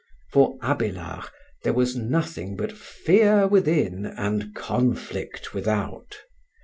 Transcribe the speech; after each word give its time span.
For 0.31 0.57
Abélard 0.61 1.29
there 1.61 1.73
was 1.75 1.95
nothing 1.95 2.55
but 2.55 2.71
"fear 2.71 3.45
within 3.47 4.07
and 4.07 4.55
conflict 4.55 5.53
without." 5.53 6.17